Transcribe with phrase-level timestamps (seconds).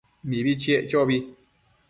[0.29, 1.17] Mibi chiec chobi